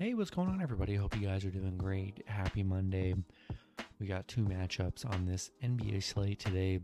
Hey, 0.00 0.14
what's 0.14 0.30
going 0.30 0.46
on, 0.46 0.62
everybody? 0.62 0.94
Hope 0.94 1.16
you 1.16 1.26
guys 1.26 1.44
are 1.44 1.50
doing 1.50 1.76
great. 1.76 2.22
Happy 2.26 2.62
Monday. 2.62 3.16
We 3.98 4.06
got 4.06 4.28
two 4.28 4.42
matchups 4.42 5.04
on 5.04 5.26
this 5.26 5.50
NBA 5.60 6.04
slate 6.04 6.38
today, 6.38 6.78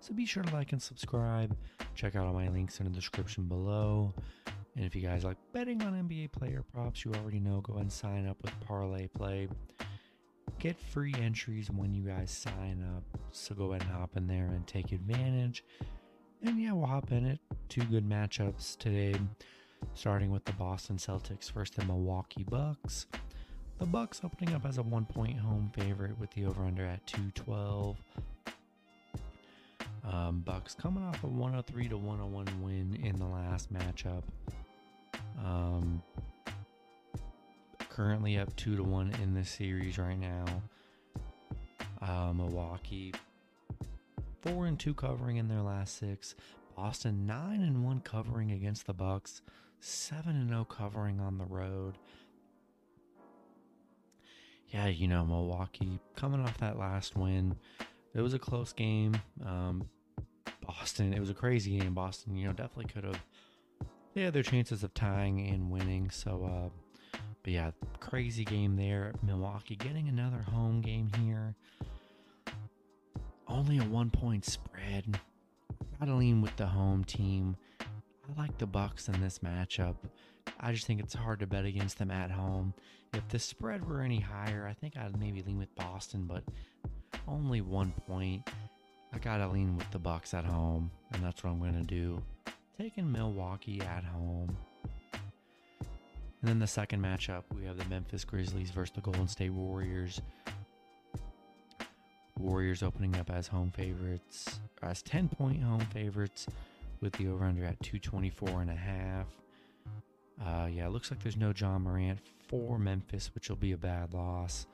so 0.00 0.12
be 0.12 0.26
sure 0.26 0.42
to 0.42 0.52
like 0.52 0.72
and 0.72 0.82
subscribe. 0.82 1.56
Check 1.94 2.16
out 2.16 2.26
all 2.26 2.32
my 2.32 2.48
links 2.48 2.80
in 2.80 2.86
the 2.86 2.90
description 2.90 3.44
below. 3.44 4.12
And 4.74 4.84
if 4.84 4.96
you 4.96 5.02
guys 5.02 5.22
like 5.22 5.36
betting 5.52 5.80
on 5.84 5.92
NBA 6.08 6.32
player 6.32 6.64
props, 6.74 7.04
you 7.04 7.12
already 7.14 7.38
know, 7.38 7.60
go 7.60 7.74
and 7.74 7.92
sign 7.92 8.26
up 8.26 8.42
with 8.42 8.58
Parlay 8.66 9.06
Play. 9.06 9.46
Get 10.58 10.76
free 10.76 11.14
entries 11.22 11.70
when 11.70 11.94
you 11.94 12.02
guys 12.02 12.32
sign 12.32 12.84
up, 12.96 13.04
so 13.30 13.54
go 13.54 13.70
ahead 13.70 13.82
and 13.82 13.92
hop 13.92 14.16
in 14.16 14.26
there 14.26 14.46
and 14.46 14.66
take 14.66 14.90
advantage. 14.90 15.62
And 16.42 16.60
yeah, 16.60 16.72
we'll 16.72 16.86
hop 16.86 17.12
in 17.12 17.26
it. 17.26 17.38
Two 17.68 17.84
good 17.84 18.08
matchups 18.08 18.76
today 18.76 19.14
starting 19.94 20.30
with 20.30 20.44
the 20.44 20.52
Boston 20.52 20.96
Celtics 20.96 21.50
versus 21.52 21.74
the 21.76 21.84
Milwaukee 21.84 22.44
Bucks. 22.44 23.06
The 23.78 23.86
Bucks 23.86 24.20
opening 24.24 24.54
up 24.54 24.64
as 24.64 24.78
a 24.78 24.82
one-point 24.82 25.38
home 25.38 25.70
favorite 25.74 26.18
with 26.18 26.30
the 26.30 26.46
over/under 26.46 26.84
at 26.84 27.06
212. 27.06 27.96
Um, 30.04 30.40
Bucks 30.40 30.74
coming 30.74 31.04
off 31.04 31.22
a 31.24 31.26
103 31.26 31.88
to 31.88 31.96
101 31.96 32.62
win 32.62 32.98
in 33.02 33.16
the 33.16 33.26
last 33.26 33.72
matchup. 33.72 34.22
Um, 35.44 36.02
currently 37.96 38.38
up 38.38 38.54
two 38.56 38.76
to 38.76 38.82
one 38.82 39.10
in 39.22 39.34
the 39.34 39.44
series 39.44 39.98
right 39.98 40.18
now. 40.18 40.44
Uh, 42.02 42.32
Milwaukee 42.34 43.12
four 44.42 44.66
and 44.66 44.78
two 44.78 44.94
covering 44.94 45.38
in 45.38 45.48
their 45.48 45.62
last 45.62 45.96
six. 45.96 46.34
Boston 46.76 47.26
nine 47.26 47.62
and 47.62 47.82
one 47.84 48.00
covering 48.00 48.52
against 48.52 48.86
the 48.86 48.92
Bucks. 48.92 49.40
7 49.80 50.34
and 50.34 50.48
0 50.48 50.64
covering 50.64 51.20
on 51.20 51.38
the 51.38 51.44
road. 51.44 51.94
Yeah, 54.68 54.88
you 54.88 55.06
know, 55.06 55.24
Milwaukee 55.24 55.98
coming 56.16 56.40
off 56.40 56.58
that 56.58 56.78
last 56.78 57.16
win. 57.16 57.56
It 58.14 58.20
was 58.20 58.34
a 58.34 58.38
close 58.38 58.72
game. 58.72 59.14
Um, 59.44 59.88
Boston, 60.66 61.12
it 61.12 61.20
was 61.20 61.30
a 61.30 61.34
crazy 61.34 61.78
game. 61.78 61.94
Boston, 61.94 62.36
you 62.36 62.46
know, 62.46 62.52
definitely 62.52 62.92
could 62.92 63.04
have. 63.04 63.22
They 64.14 64.22
had 64.22 64.32
their 64.32 64.42
chances 64.42 64.82
of 64.82 64.92
tying 64.94 65.46
and 65.46 65.70
winning. 65.70 66.10
So, 66.10 66.72
uh, 67.14 67.18
but 67.42 67.52
yeah, 67.52 67.70
crazy 68.00 68.44
game 68.44 68.76
there. 68.76 69.12
Milwaukee 69.22 69.76
getting 69.76 70.08
another 70.08 70.42
home 70.42 70.80
game 70.80 71.10
here. 71.20 71.54
Only 73.46 73.78
a 73.78 73.84
one 73.84 74.10
point 74.10 74.44
spread. 74.44 75.20
Gotta 75.98 76.14
lean 76.14 76.42
with 76.42 76.54
the 76.56 76.66
home 76.66 77.04
team. 77.04 77.56
I 77.80 78.40
like 78.40 78.58
the 78.58 78.66
Bucks 78.66 79.08
in 79.08 79.20
this 79.20 79.38
matchup. 79.38 79.96
I 80.60 80.72
just 80.72 80.86
think 80.86 81.00
it's 81.00 81.14
hard 81.14 81.40
to 81.40 81.46
bet 81.46 81.64
against 81.64 81.98
them 81.98 82.10
at 82.10 82.30
home. 82.30 82.74
If 83.14 83.26
the 83.28 83.38
spread 83.38 83.88
were 83.88 84.02
any 84.02 84.20
higher, 84.20 84.66
I 84.68 84.74
think 84.74 84.96
I'd 84.96 85.18
maybe 85.18 85.42
lean 85.42 85.58
with 85.58 85.74
Boston, 85.74 86.26
but 86.26 86.44
only 87.26 87.60
one 87.60 87.92
point. 88.06 88.48
I 89.12 89.18
gotta 89.18 89.48
lean 89.48 89.76
with 89.76 89.90
the 89.90 89.98
Bucks 89.98 90.34
at 90.34 90.44
home, 90.44 90.90
and 91.12 91.22
that's 91.22 91.42
what 91.42 91.50
I'm 91.50 91.60
gonna 91.60 91.82
do. 91.82 92.22
Taking 92.78 93.10
Milwaukee 93.10 93.80
at 93.80 94.04
home. 94.04 94.54
And 95.80 96.50
then 96.50 96.58
the 96.58 96.66
second 96.66 97.02
matchup, 97.02 97.44
we 97.54 97.64
have 97.64 97.78
the 97.78 97.86
Memphis 97.86 98.24
Grizzlies 98.24 98.70
versus 98.70 98.94
the 98.94 99.00
Golden 99.00 99.28
State 99.28 99.52
Warriors. 99.52 100.20
Warriors 102.38 102.82
opening 102.82 103.16
up 103.16 103.30
as 103.30 103.48
home 103.48 103.70
favorites, 103.70 104.60
as 104.82 105.02
10 105.02 105.28
point 105.28 105.62
home 105.62 105.86
favorites 105.92 106.46
with 107.00 107.12
the 107.14 107.28
over 107.28 107.44
under 107.44 107.64
at 107.64 107.80
224 107.82 108.62
and 108.62 108.70
a 108.70 108.74
half. 108.74 109.26
Uh, 110.44 110.68
yeah, 110.70 110.86
it 110.86 110.90
looks 110.90 111.10
like 111.10 111.22
there's 111.22 111.36
no 111.36 111.52
Ja 111.56 111.78
Morant 111.78 112.18
for 112.48 112.78
Memphis, 112.78 113.30
which 113.34 113.48
will 113.48 113.56
be 113.56 113.72
a 113.72 113.76
bad 113.76 114.12
loss. 114.12 114.66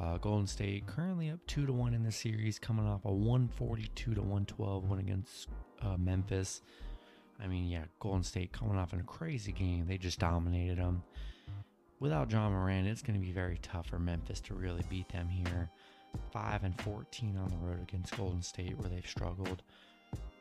Uh, 0.00 0.16
Golden 0.18 0.46
State 0.46 0.86
currently 0.86 1.30
up 1.30 1.40
two 1.46 1.66
to 1.66 1.72
one 1.72 1.94
in 1.94 2.04
the 2.04 2.12
series, 2.12 2.58
coming 2.58 2.86
off 2.86 3.04
a 3.04 3.12
142 3.12 4.14
to 4.14 4.20
112 4.20 4.84
win 4.84 5.00
against 5.00 5.48
uh, 5.82 5.96
Memphis. 5.96 6.62
I 7.42 7.46
mean, 7.46 7.68
yeah, 7.68 7.84
Golden 7.98 8.22
State 8.22 8.52
coming 8.52 8.76
off 8.76 8.92
in 8.92 9.00
a 9.00 9.04
crazy 9.04 9.52
game. 9.52 9.86
They 9.88 9.98
just 9.98 10.18
dominated 10.18 10.78
them. 10.78 11.02
Without 12.00 12.30
Ja 12.30 12.48
Morant, 12.48 12.86
it's 12.86 13.02
going 13.02 13.18
to 13.18 13.24
be 13.24 13.32
very 13.32 13.58
tough 13.60 13.88
for 13.88 13.98
Memphis 13.98 14.40
to 14.42 14.54
really 14.54 14.84
beat 14.88 15.08
them 15.08 15.28
here. 15.28 15.68
5 16.32 16.64
and 16.64 16.80
14 16.82 17.36
on 17.36 17.48
the 17.48 17.56
road 17.56 17.82
against 17.82 18.16
Golden 18.16 18.42
State, 18.42 18.78
where 18.78 18.88
they've 18.88 19.06
struggled. 19.06 19.62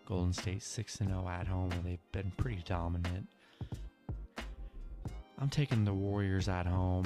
Golden 0.05 0.33
State 0.33 0.63
6 0.63 1.01
and 1.01 1.09
0 1.09 1.28
at 1.28 1.47
home, 1.47 1.69
where 1.69 1.81
they've 1.83 2.11
been 2.11 2.31
pretty 2.38 2.63
dominant. 2.66 3.28
I'm 5.39 5.50
taking 5.50 5.85
the 5.85 5.94
Warriors 5.94 6.47
at 6.47 6.66
home. 6.66 7.05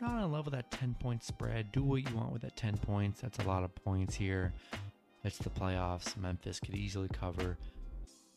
Not 0.00 0.24
in 0.24 0.32
love 0.32 0.46
with 0.46 0.54
that 0.54 0.70
10 0.72 0.96
point 1.00 1.22
spread. 1.22 1.70
Do 1.72 1.82
what 1.84 2.08
you 2.08 2.16
want 2.16 2.32
with 2.32 2.42
that 2.42 2.56
10 2.56 2.76
points. 2.78 3.20
That's 3.20 3.38
a 3.38 3.44
lot 3.44 3.62
of 3.62 3.74
points 3.74 4.16
here. 4.16 4.52
It's 5.24 5.38
the 5.38 5.50
playoffs. 5.50 6.16
Memphis 6.16 6.58
could 6.58 6.74
easily 6.74 7.08
cover. 7.08 7.56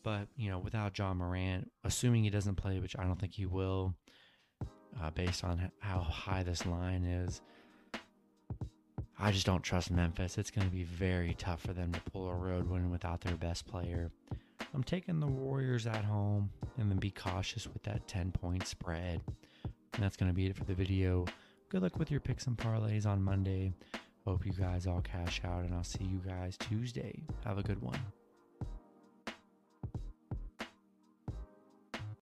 But, 0.04 0.28
you 0.36 0.48
know, 0.48 0.60
without 0.60 0.96
Ja 0.96 1.12
Morant, 1.12 1.68
assuming 1.82 2.22
he 2.22 2.30
doesn't 2.30 2.54
play, 2.54 2.78
which 2.78 2.96
I 2.96 3.02
don't 3.02 3.18
think 3.18 3.34
he 3.34 3.46
will, 3.46 3.96
uh, 5.02 5.10
based 5.10 5.42
on 5.42 5.72
how 5.80 5.98
high 5.98 6.44
this 6.44 6.64
line 6.64 7.04
is, 7.04 7.40
I 9.18 9.32
just 9.32 9.46
don't 9.46 9.62
trust 9.62 9.90
Memphis. 9.90 10.36
It's 10.36 10.50
going 10.50 10.66
to 10.66 10.72
be 10.72 10.84
very 10.84 11.34
tough 11.34 11.62
for 11.62 11.72
them 11.72 11.90
to 11.92 12.00
pull 12.10 12.28
a 12.28 12.34
road 12.34 12.68
win 12.68 12.90
without 12.90 13.22
their 13.22 13.36
best 13.36 13.66
player. 13.66 14.10
I'm 14.74 14.82
taking 14.84 15.20
the 15.20 15.26
Warriors 15.26 15.86
at 15.86 16.04
home 16.04 16.50
and 16.76 16.90
then 16.90 16.98
be 16.98 17.10
cautious 17.10 17.66
with 17.66 17.82
that 17.84 18.06
10 18.06 18.32
point 18.32 18.66
spread. 18.66 19.22
And 19.94 20.02
that's 20.02 20.16
going 20.16 20.30
to 20.30 20.34
be 20.34 20.46
it 20.46 20.56
for 20.56 20.64
the 20.64 20.74
video. 20.74 21.24
Good 21.70 21.82
luck 21.82 21.98
with 21.98 22.10
your 22.10 22.20
picks 22.20 22.46
and 22.46 22.56
parlays 22.58 23.06
on 23.06 23.22
Monday. 23.22 23.72
Hope 24.26 24.44
you 24.44 24.52
guys 24.52 24.86
all 24.86 25.00
cash 25.00 25.40
out, 25.44 25.64
and 25.64 25.72
I'll 25.72 25.84
see 25.84 26.04
you 26.04 26.20
guys 26.26 26.56
Tuesday. 26.58 27.22
Have 27.44 27.58
a 27.58 27.62
good 27.62 27.80
one. 27.80 27.98